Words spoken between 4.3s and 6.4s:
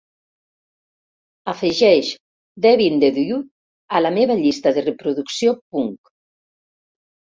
llista de reproducció Punk.